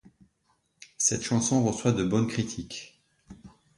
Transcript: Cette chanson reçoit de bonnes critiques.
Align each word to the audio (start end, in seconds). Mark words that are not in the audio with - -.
Cette 0.97 1.21
chanson 1.21 1.63
reçoit 1.63 1.91
de 1.91 2.03
bonnes 2.03 2.25
critiques. 2.25 2.99